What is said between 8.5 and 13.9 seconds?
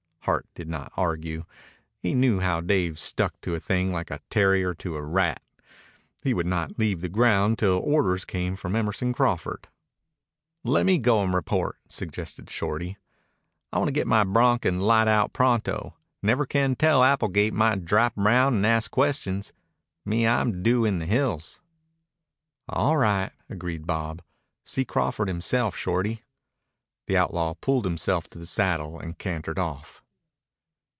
from Emerson Crawford. "Lemme go an' report," suggested Shorty. "I